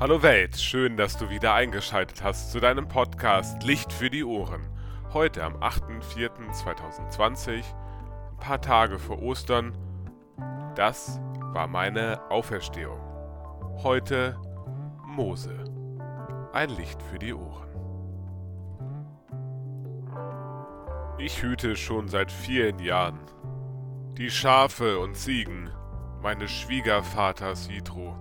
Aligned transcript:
Hallo 0.00 0.22
Welt, 0.22 0.56
schön, 0.56 0.96
dass 0.96 1.18
du 1.18 1.28
wieder 1.28 1.52
eingeschaltet 1.52 2.24
hast 2.24 2.52
zu 2.52 2.58
deinem 2.58 2.88
Podcast 2.88 3.62
Licht 3.64 3.92
für 3.92 4.08
die 4.08 4.24
Ohren. 4.24 4.66
Heute 5.12 5.44
am 5.44 5.56
8.4.2020, 5.56 7.56
ein 7.56 7.64
paar 8.38 8.62
Tage 8.62 8.98
vor 8.98 9.20
Ostern. 9.20 9.76
Das 10.74 11.20
war 11.52 11.66
meine 11.66 12.18
Auferstehung. 12.30 12.98
Heute 13.82 14.40
Mose. 15.04 15.64
Ein 16.54 16.70
Licht 16.70 17.02
für 17.02 17.18
die 17.18 17.34
Ohren. 17.34 17.68
Ich 21.18 21.42
hüte 21.42 21.76
schon 21.76 22.08
seit 22.08 22.32
vielen 22.32 22.78
Jahren 22.78 23.20
die 24.16 24.30
Schafe 24.30 24.98
und 24.98 25.14
Ziegen 25.14 25.68
meines 26.22 26.50
Schwiegervaters 26.50 27.68
Jitro 27.68 28.16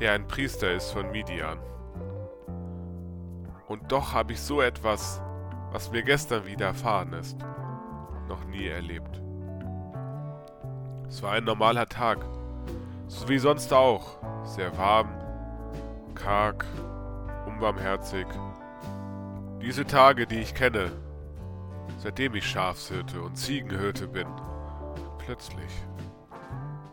der 0.00 0.12
ein 0.12 0.26
Priester 0.26 0.72
ist 0.72 0.90
von 0.90 1.10
Midian. 1.10 1.58
Und 3.66 3.90
doch 3.90 4.12
habe 4.12 4.32
ich 4.32 4.40
so 4.40 4.60
etwas, 4.60 5.20
was 5.70 5.90
mir 5.90 6.02
gestern 6.02 6.46
widerfahren 6.46 7.12
ist, 7.14 7.38
noch 8.28 8.44
nie 8.44 8.66
erlebt. 8.66 9.22
Es 11.08 11.22
war 11.22 11.32
ein 11.32 11.44
normaler 11.44 11.86
Tag, 11.86 12.18
so 13.06 13.28
wie 13.28 13.38
sonst 13.38 13.72
auch, 13.72 14.18
sehr 14.44 14.76
warm, 14.76 15.08
karg, 16.14 16.64
unbarmherzig. 17.46 18.26
Diese 19.60 19.86
Tage, 19.86 20.26
die 20.26 20.40
ich 20.40 20.54
kenne, 20.54 20.92
seitdem 21.98 22.34
ich 22.34 22.46
Schafshirte 22.46 23.22
und 23.22 23.36
Ziegenhirte 23.36 24.08
bin, 24.08 24.26
plötzlich 25.18 25.70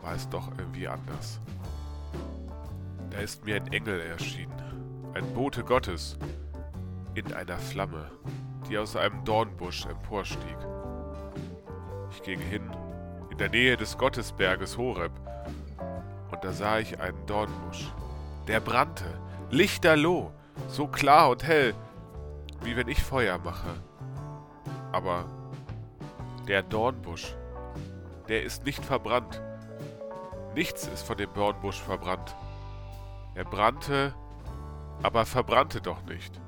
war 0.02 0.14
es 0.14 0.28
doch 0.28 0.50
irgendwie 0.56 0.88
anders. 0.88 1.40
Da 3.12 3.18
ist 3.18 3.44
mir 3.44 3.56
ein 3.56 3.70
Engel 3.72 4.00
erschienen, 4.00 5.12
ein 5.12 5.34
Bote 5.34 5.62
Gottes, 5.62 6.18
in 7.14 7.30
einer 7.34 7.58
Flamme, 7.58 8.10
die 8.68 8.78
aus 8.78 8.96
einem 8.96 9.22
Dornbusch 9.24 9.84
emporstieg. 9.84 10.56
Ich 12.10 12.22
ging 12.22 12.40
hin, 12.40 12.62
in 13.30 13.36
der 13.36 13.50
Nähe 13.50 13.76
des 13.76 13.98
Gottesberges 13.98 14.78
Horeb, 14.78 15.12
und 16.30 16.42
da 16.42 16.52
sah 16.52 16.78
ich 16.78 16.98
einen 17.00 17.26
Dornbusch. 17.26 17.92
Der 18.48 18.60
brannte, 18.60 19.04
lichterloh, 19.50 20.32
so 20.68 20.86
klar 20.86 21.28
und 21.28 21.44
hell, 21.44 21.74
wie 22.62 22.76
wenn 22.76 22.88
ich 22.88 23.02
Feuer 23.02 23.38
mache. 23.38 23.74
Aber 24.90 25.26
der 26.48 26.62
Dornbusch, 26.62 27.34
der 28.28 28.42
ist 28.42 28.64
nicht 28.64 28.82
verbrannt. 28.82 29.42
Nichts 30.54 30.86
ist 30.86 31.06
von 31.06 31.18
dem 31.18 31.32
Dornbusch 31.34 31.80
verbrannt. 31.80 32.34
Er 33.34 33.44
brannte, 33.44 34.14
aber 35.02 35.24
verbrannte 35.24 35.80
doch 35.80 36.02
nicht. 36.04 36.40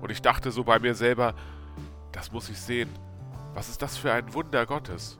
Und 0.00 0.10
ich 0.10 0.22
dachte 0.22 0.50
so 0.50 0.64
bei 0.64 0.78
mir 0.78 0.94
selber, 0.94 1.34
das 2.12 2.32
muss 2.32 2.48
ich 2.48 2.60
sehen. 2.60 2.88
Was 3.54 3.68
ist 3.68 3.82
das 3.82 3.96
für 3.96 4.12
ein 4.12 4.32
Wunder 4.34 4.66
Gottes? 4.66 5.18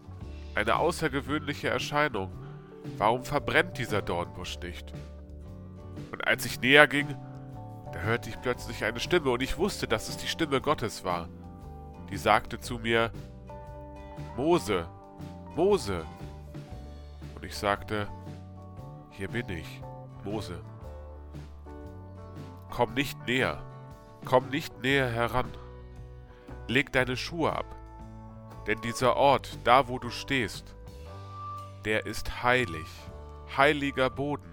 Eine 0.55 0.77
außergewöhnliche 0.77 1.69
Erscheinung. 1.69 2.31
Warum 2.97 3.25
verbrennt 3.25 3.79
dieser 3.79 4.03
Dornbusch 4.03 4.59
nicht? 4.61 4.93
Und 6.13 6.27
als 6.27 6.45
ich 6.47 6.61
näher 6.61 6.87
ging, 6.87 7.17
da 7.93 8.01
hörte 8.01 8.29
ich 8.31 8.41
plötzlich 8.41 8.85
eine 8.85 9.01
Stimme 9.01 9.31
und 9.31 9.43
ich 9.43 9.59
wusste, 9.59 9.89
dass 9.89 10.09
es 10.09 10.17
die 10.17 10.29
Stimme 10.29 10.61
Gottes 10.61 11.05
war. 11.05 11.29
Die 12.11 12.17
sagte 12.17 12.61
zu 12.61 12.79
mir, 12.79 13.11
Mose, 14.37 14.87
Mose. 15.57 16.05
Und 17.35 17.45
ich 17.45 17.57
sagte, 17.57 18.07
hier 19.11 19.29
bin 19.29 19.49
ich. 19.49 19.83
Mose. 20.25 20.61
Komm 22.71 22.95
nicht 22.95 23.27
näher, 23.27 23.63
komm 24.25 24.49
nicht 24.49 24.83
näher 24.83 25.09
heran. 25.09 25.51
Leg 26.67 26.93
deine 26.93 27.17
Schuhe 27.17 27.53
ab, 27.53 27.67
denn 28.67 28.81
dieser 28.83 29.17
Ort, 29.17 29.59
da 29.65 29.89
wo 29.89 29.99
du 29.99 30.11
stehst, 30.11 30.75
der 31.85 32.07
ist 32.07 32.43
heilig, 32.43 32.87
heiliger 33.57 34.11
Boden, 34.11 34.53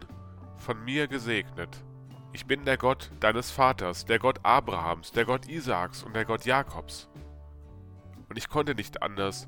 von 0.57 0.83
mir 0.83 1.07
gesegnet. 1.07 1.83
Ich 2.31 2.45
bin 2.45 2.65
der 2.65 2.77
Gott 2.77 3.11
deines 3.19 3.51
Vaters, 3.51 4.05
der 4.05 4.19
Gott 4.19 4.39
Abrahams, 4.43 5.11
der 5.11 5.25
Gott 5.25 5.47
Isaaks 5.47 6.03
und 6.03 6.15
der 6.15 6.25
Gott 6.25 6.45
Jakobs. 6.45 7.07
Und 8.29 8.37
ich 8.37 8.49
konnte 8.49 8.75
nicht 8.75 9.01
anders. 9.01 9.45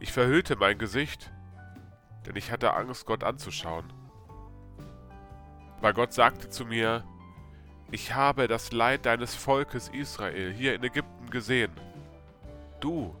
Ich 0.00 0.12
verhüllte 0.12 0.56
mein 0.56 0.78
Gesicht, 0.78 1.32
denn 2.26 2.36
ich 2.36 2.50
hatte 2.50 2.74
Angst, 2.74 3.06
Gott 3.06 3.24
anzuschauen. 3.24 3.92
Weil 5.80 5.94
Gott 5.94 6.12
sagte 6.12 6.48
zu 6.48 6.64
mir, 6.64 7.04
ich 7.90 8.14
habe 8.14 8.48
das 8.48 8.72
Leid 8.72 9.06
deines 9.06 9.34
Volkes 9.34 9.88
Israel 9.88 10.52
hier 10.52 10.74
in 10.74 10.84
Ägypten 10.84 11.30
gesehen. 11.30 11.72
Du, 12.80 13.14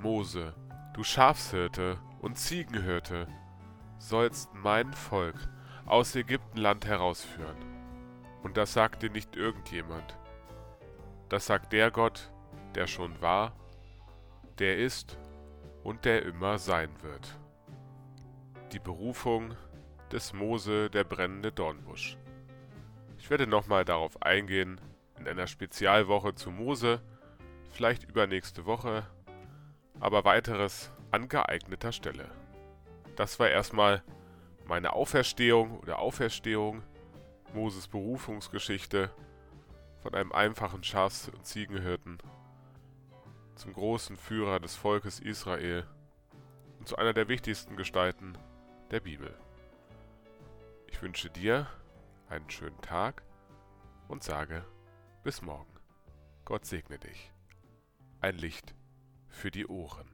Mose, 0.00 0.54
du 0.94 1.02
Schafshirte 1.02 1.98
und 2.20 2.38
Ziegenhirte, 2.38 3.26
sollst 3.98 4.52
mein 4.54 4.92
Volk 4.92 5.36
aus 5.86 6.14
Ägyptenland 6.14 6.86
herausführen. 6.86 7.56
Und 8.42 8.56
das 8.56 8.74
sagt 8.74 9.02
dir 9.02 9.10
nicht 9.10 9.34
irgendjemand. 9.34 10.16
Das 11.28 11.46
sagt 11.46 11.72
der 11.72 11.90
Gott, 11.90 12.30
der 12.74 12.86
schon 12.86 13.20
war, 13.20 13.52
der 14.58 14.78
ist 14.78 15.18
und 15.82 16.04
der 16.04 16.24
immer 16.24 16.58
sein 16.58 16.90
wird. 17.02 17.36
Die 18.72 18.78
Berufung 18.78 19.54
des 20.12 20.32
Mose 20.32 20.90
der 20.90 21.04
brennende 21.04 21.52
Dornbusch. 21.52 22.16
Ich 23.18 23.30
werde 23.30 23.46
nochmal 23.46 23.84
darauf 23.84 24.22
eingehen 24.22 24.80
in 25.18 25.26
einer 25.26 25.46
Spezialwoche 25.46 26.34
zu 26.34 26.50
Mose, 26.50 27.00
vielleicht 27.70 28.04
übernächste 28.04 28.66
Woche, 28.66 29.06
aber 30.00 30.24
weiteres 30.24 30.92
an 31.10 31.28
geeigneter 31.28 31.92
Stelle. 31.92 32.30
Das 33.16 33.38
war 33.40 33.48
erstmal 33.48 34.02
meine 34.66 34.92
Auferstehung 34.92 35.78
oder 35.80 35.98
Auferstehung, 35.98 36.82
Moses 37.54 37.88
Berufungsgeschichte 37.88 39.10
von 40.00 40.14
einem 40.14 40.32
einfachen 40.32 40.84
Schafs- 40.84 41.28
und 41.28 41.46
Ziegenhirten 41.46 42.18
zum 43.54 43.72
großen 43.72 44.16
Führer 44.16 44.60
des 44.60 44.76
Volkes 44.76 45.18
Israel 45.18 45.86
und 46.78 46.86
zu 46.86 46.96
einer 46.96 47.14
der 47.14 47.28
wichtigsten 47.28 47.76
Gestalten 47.76 48.36
der 48.90 49.00
Bibel. 49.00 49.34
Ich 50.96 51.02
wünsche 51.02 51.28
dir 51.28 51.66
einen 52.30 52.48
schönen 52.48 52.80
Tag 52.80 53.22
und 54.08 54.24
sage 54.24 54.64
bis 55.22 55.42
morgen. 55.42 55.78
Gott 56.46 56.64
segne 56.64 56.98
dich. 56.98 57.34
Ein 58.22 58.38
Licht 58.38 58.74
für 59.28 59.50
die 59.50 59.66
Ohren. 59.66 60.10